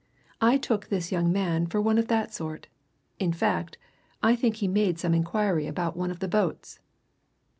I 0.41 0.57
took 0.57 0.87
this 0.87 1.11
young 1.11 1.31
man 1.31 1.67
for 1.67 1.79
one 1.79 1.99
of 1.99 2.07
that 2.07 2.33
sort 2.33 2.65
in 3.19 3.31
fact, 3.31 3.77
I 4.23 4.35
think 4.35 4.55
he 4.55 4.67
made 4.67 4.97
some 4.97 5.13
inquiry 5.13 5.67
about 5.67 5.95
one 5.95 6.09
of 6.09 6.21
the 6.21 6.27
boats." 6.27 6.79